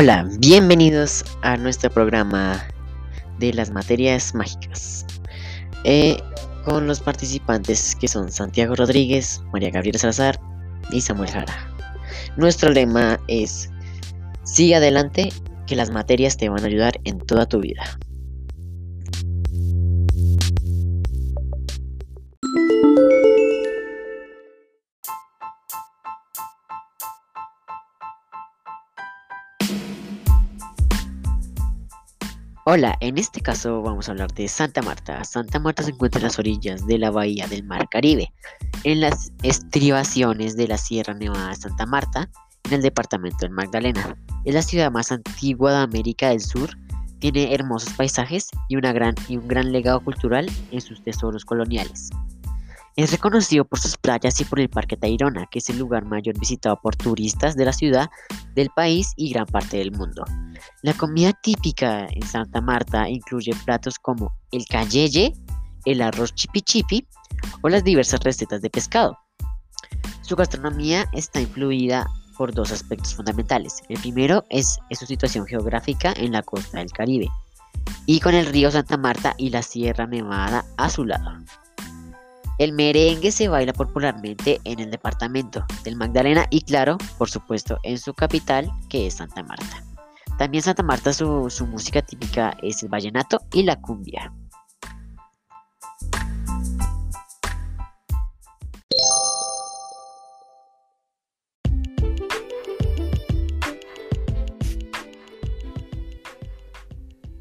[0.00, 2.64] Hola, bienvenidos a nuestro programa
[3.40, 5.04] de las materias mágicas.
[5.82, 6.22] Eh,
[6.64, 10.38] con los participantes que son Santiago Rodríguez, María Gabriela Salazar
[10.92, 11.52] y Samuel Jara.
[12.36, 13.70] Nuestro lema es,
[14.44, 15.32] sigue adelante,
[15.66, 17.98] que las materias te van a ayudar en toda tu vida.
[32.70, 35.24] Hola, en este caso vamos a hablar de Santa Marta.
[35.24, 38.30] Santa Marta se encuentra en las orillas de la bahía del Mar Caribe,
[38.84, 42.28] en las estribaciones de la Sierra Nevada de Santa Marta,
[42.64, 44.14] en el departamento del Magdalena.
[44.44, 46.68] Es la ciudad más antigua de América del Sur,
[47.20, 52.10] tiene hermosos paisajes y, y un gran legado cultural en sus tesoros coloniales.
[52.96, 56.38] Es reconocido por sus playas y por el Parque Tayrona, que es el lugar mayor
[56.38, 58.10] visitado por turistas de la ciudad,
[58.54, 60.24] del país y gran parte del mundo.
[60.82, 65.32] La comida típica en Santa Marta incluye platos como el cayeye,
[65.84, 67.06] el arroz chipi
[67.62, 69.18] o las diversas recetas de pescado.
[70.22, 73.82] Su gastronomía está influida por dos aspectos fundamentales.
[73.88, 77.28] El primero es su situación geográfica en la costa del Caribe
[78.06, 81.38] y con el río Santa Marta y la Sierra Nevada a su lado.
[82.58, 87.98] El merengue se baila popularmente en el departamento del Magdalena y claro, por supuesto, en
[87.98, 89.87] su capital, que es Santa Marta.
[90.38, 94.32] También Santa Marta su, su música típica es el vallenato y la cumbia.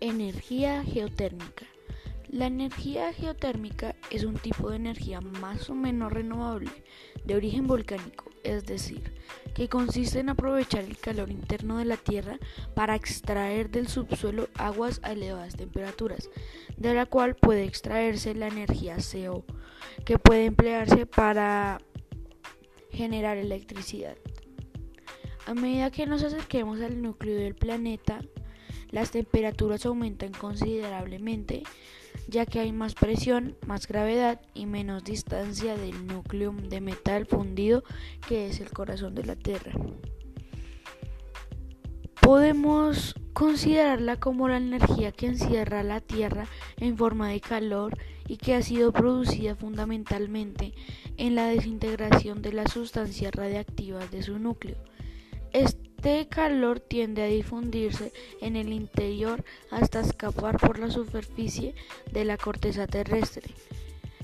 [0.00, 1.66] Energía geotérmica.
[2.32, 6.70] La energía geotérmica es un tipo de energía más o menos renovable
[7.24, 9.12] de origen volcánico, es decir,
[9.52, 12.38] que consiste en aprovechar el calor interno de la Tierra
[12.74, 16.30] para extraer del subsuelo aguas a elevadas temperaturas,
[16.76, 19.44] de la cual puede extraerse la energía CO,
[20.04, 21.80] que puede emplearse para
[22.92, 24.16] generar electricidad.
[25.46, 28.20] A medida que nos acerquemos al núcleo del planeta,
[28.90, 31.64] las temperaturas aumentan considerablemente,
[32.30, 37.82] ya que hay más presión, más gravedad y menos distancia del núcleo de metal fundido
[38.28, 39.72] que es el corazón de la Tierra.
[42.20, 46.46] Podemos considerarla como la energía que encierra la Tierra
[46.76, 47.98] en forma de calor
[48.28, 50.72] y que ha sido producida fundamentalmente
[51.16, 54.76] en la desintegración de las sustancias radiactivas de su núcleo.
[56.28, 61.74] Calor tiende a difundirse en el interior hasta escapar por la superficie
[62.10, 63.50] de la corteza terrestre.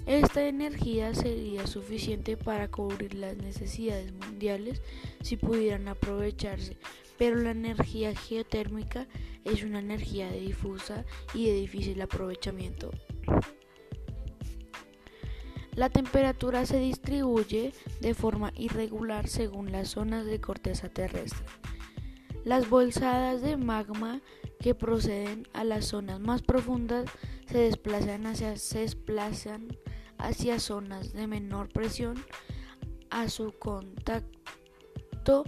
[0.06, 4.80] Esta energía sería suficiente para cubrir las necesidades mundiales
[5.20, 6.76] si pudieran aprovecharse,
[7.18, 9.06] pero la energía geotérmica
[9.44, 11.04] es una energía difusa
[11.34, 12.92] y de difícil aprovechamiento.
[15.76, 21.44] La temperatura se distribuye de forma irregular según las zonas de corteza terrestre.
[22.46, 24.20] Las bolsadas de magma
[24.60, 27.10] que proceden a las zonas más profundas
[27.48, 29.76] se desplazan hacia, se desplazan
[30.16, 32.24] hacia zonas de menor presión.
[33.10, 35.42] A su contacto,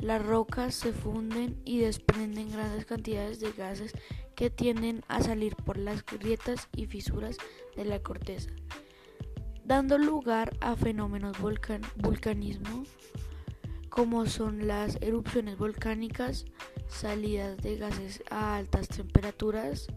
[0.00, 3.92] las rocas se funden y desprenden grandes cantidades de gases
[4.34, 7.36] que tienden a salir por las grietas y fisuras
[7.76, 8.50] de la corteza
[9.64, 12.84] dando lugar a fenómenos vulcanismo
[13.98, 16.44] como son las erupciones volcánicas,
[16.86, 19.88] salidas de gases a altas temperaturas,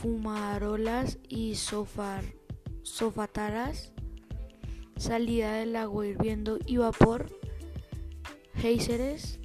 [0.00, 2.32] fumarolas y sofataras,
[4.96, 7.26] salida del agua hirviendo y vapor,
[8.54, 9.40] géiseres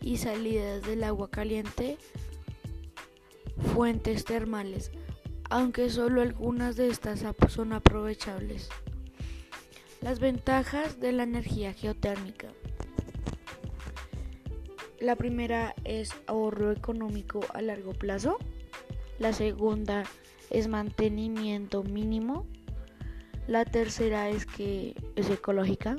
[0.00, 1.96] y salidas del agua caliente,
[3.72, 4.90] fuentes termales
[5.50, 8.68] aunque solo algunas de estas son aprovechables.
[10.04, 12.48] Las ventajas de la energía geotérmica.
[15.00, 18.36] La primera es ahorro económico a largo plazo.
[19.18, 20.04] La segunda
[20.50, 22.46] es mantenimiento mínimo.
[23.46, 25.96] La tercera es que es ecológica.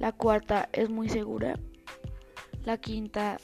[0.00, 1.60] La cuarta es muy segura.
[2.64, 3.36] La quinta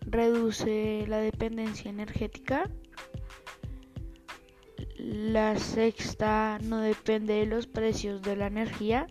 [0.00, 2.68] reduce la dependencia energética.
[5.12, 9.08] La sexta no depende de los precios de la energía.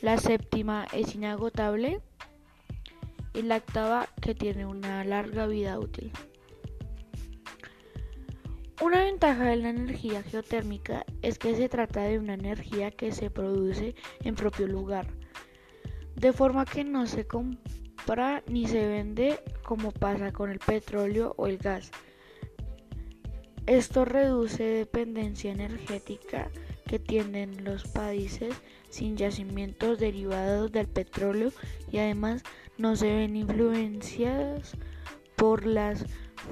[0.00, 2.00] La séptima es inagotable.
[3.34, 6.10] Y la octava que tiene una larga vida útil.
[8.80, 13.28] Una ventaja de la energía geotérmica es que se trata de una energía que se
[13.28, 15.08] produce en propio lugar,
[16.16, 21.48] de forma que no se compra ni se vende como pasa con el petróleo o
[21.48, 21.90] el gas.
[23.66, 26.50] Esto reduce dependencia energética
[26.86, 28.54] que tienen los países
[28.90, 31.52] sin yacimientos derivados del petróleo
[31.90, 32.42] y además
[32.76, 34.76] no se ven influenciadas
[35.36, 36.04] por las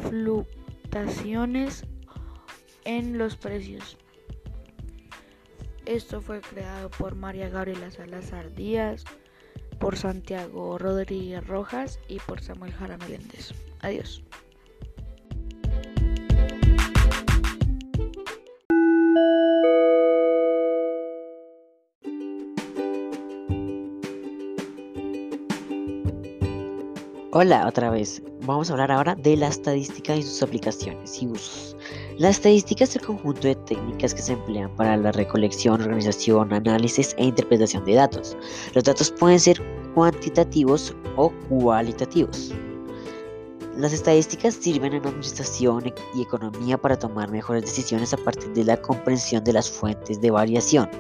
[0.08, 1.84] fluctuaciones
[2.84, 3.98] en los precios.
[5.84, 9.04] Esto fue creado por María Gabriela Salazar Díaz,
[9.80, 13.52] por Santiago Rodríguez Rojas y por Samuel Jara Meléndez.
[13.80, 14.22] Adiós.
[27.32, 28.20] Hola otra vez.
[28.44, 31.76] Vamos a hablar ahora de la estadística y sus aplicaciones y usos.
[32.18, 37.14] La estadística es el conjunto de técnicas que se emplean para la recolección, organización, análisis
[37.18, 38.36] e interpretación de datos.
[38.74, 39.62] Los datos pueden ser
[39.94, 42.52] cuantitativos o cualitativos.
[43.76, 45.84] Las estadísticas sirven en administración
[46.16, 50.32] y economía para tomar mejores decisiones a partir de la comprensión de las fuentes de
[50.32, 50.90] variación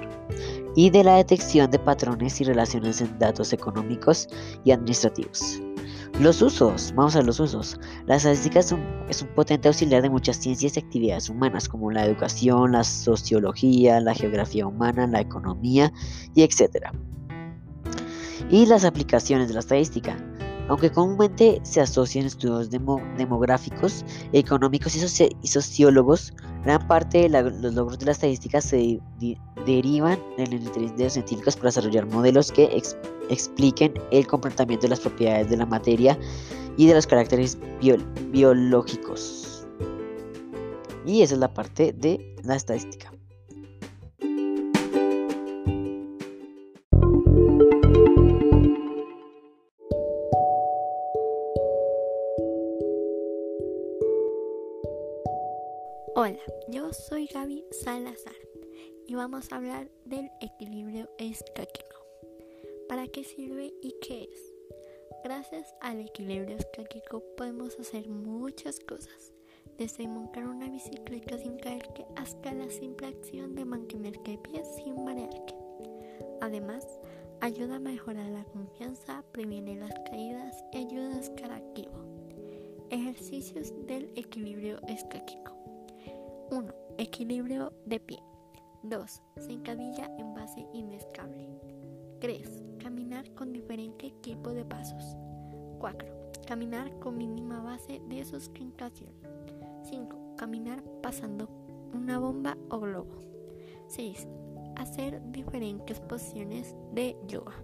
[0.76, 4.28] y de la detección de patrones y relaciones en datos económicos
[4.62, 5.60] y administrativos.
[6.18, 7.78] Los usos, vamos a los usos.
[8.06, 8.82] La estadística es un,
[9.34, 14.66] potente auxiliar de muchas ciencias y actividades humanas, como la educación, la sociología, la geografía
[14.66, 15.92] humana, la economía
[16.34, 16.88] y etc.
[18.50, 20.16] Y las aplicaciones de la estadística.
[20.70, 26.32] Aunque comúnmente se asocian estudios demo, demográficos, económicos y, soci y, sociólogos,
[26.64, 29.36] gran parte de los logros de la estadística se de,
[29.66, 32.96] derivan del interés de los científicos para desarrollar modelos que ex
[33.30, 36.16] expliquen el comportamiento de las propiedades de la materia
[36.76, 37.96] y de los caracteres bio
[38.30, 39.66] biológicos.
[41.04, 43.10] Y esa es la parte de la estadística.
[56.70, 58.36] Yo soy Gaby Salazar
[59.08, 61.96] y vamos a hablar del equilibrio escáquico.
[62.88, 64.52] ¿Para qué sirve y qué es?
[65.24, 69.32] Gracias al equilibrio escáquico podemos hacer muchas cosas,
[69.78, 75.04] desde montar una bicicleta sin caerte hasta la simple acción de mantenerte de pie sin
[75.04, 75.54] marearte.
[76.40, 76.86] Además,
[77.40, 82.04] ayuda a mejorar la confianza, previene las caídas y ayuda a estar activo.
[82.90, 85.60] Ejercicios del equilibrio escáquico.
[86.50, 86.74] 1.
[86.98, 88.18] Equilibrio de pie.
[88.82, 89.22] 2.
[89.36, 91.48] Sentadilla en base inestable.
[92.20, 92.62] 3.
[92.82, 95.16] Caminar con diferente tipo de pasos.
[95.78, 96.08] 4.
[96.48, 99.12] Caminar con mínima base de sustentación.
[99.84, 100.34] 5.
[100.36, 101.48] Caminar pasando
[101.94, 103.20] una bomba o globo.
[103.86, 104.26] 6.
[104.74, 107.54] Hacer diferentes posiciones de yoga.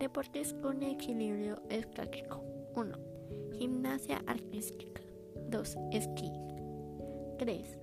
[0.00, 2.42] Deportes con equilibrio estático.
[2.76, 2.96] 1.
[3.58, 5.02] Gimnasia artística.
[5.50, 5.76] 2.
[5.92, 6.43] Esquí.
[7.36, 7.78] 3.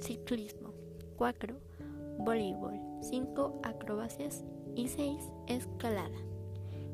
[0.00, 0.72] Ciclismo.
[1.16, 1.54] 4.
[2.18, 2.80] Voleibol.
[3.00, 3.60] 5.
[3.62, 4.44] Acrobacias.
[4.74, 5.22] Y 6.
[5.46, 6.18] Escalada.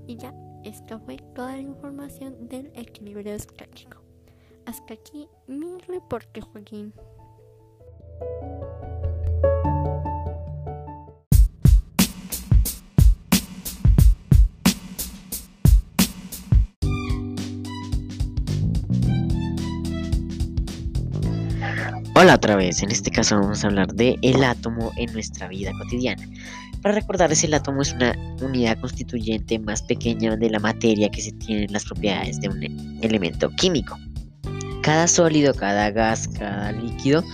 [0.06, 0.34] Y ya,
[0.64, 3.98] esta fue toda la información del equilibrio estático.
[4.66, 6.92] Hasta aquí mi reporte, Joaquín.
[22.22, 25.72] Hola otra vez, en este caso vamos a hablar de el átomo en nuestra vida
[25.72, 26.28] cotidiana.
[26.82, 31.32] Para recordarles, el átomo es una unidad constituyente más pequeña de la materia que se
[31.32, 32.62] tienen las propiedades de un
[33.02, 33.98] elemento químico.
[34.82, 37.24] Cada sólido, cada gas, cada líquido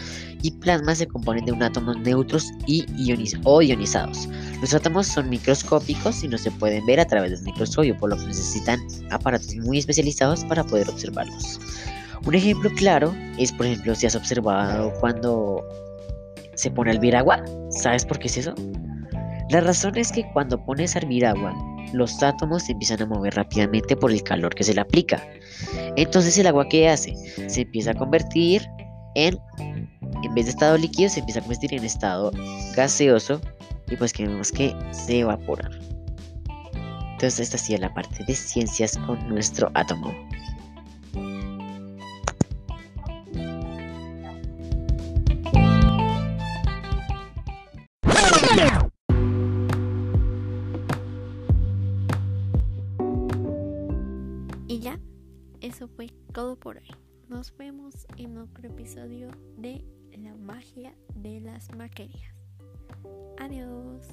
[0.43, 4.28] y plasma se componen de un átomos neutros y ioniz o ionizados.
[4.61, 8.16] Los átomos son microscópicos y no se pueden ver a través del microscopio, por lo
[8.19, 8.78] que necesitan
[9.11, 11.59] aparatos muy especializados para poder observarlos.
[12.25, 15.63] Un ejemplo claro es, por ejemplo, si has observado cuando
[16.55, 17.43] se pone a hervir agua.
[17.71, 18.55] ¿Sabes por qué es eso?
[19.51, 21.55] La razón es que cuando pones a hervir agua,
[21.93, 25.23] los átomos se empiezan a mover rápidamente por el calor que se le aplica.
[25.97, 27.15] Entonces el agua ¿qué hace?
[27.49, 28.67] Se empieza a convertir
[29.15, 32.33] en, en vez de estado líquido, se empieza a convertir en estado
[32.75, 33.41] gaseoso
[33.89, 35.71] y pues que vemos que se evapora.
[37.13, 40.13] Entonces esta es la parte de ciencias con nuestro átomo.
[55.67, 56.89] eso fue todo por hoy.
[57.29, 59.85] Nos vemos en otro episodio de
[60.17, 62.35] La magia de las maquerías.
[63.39, 64.07] Adiós.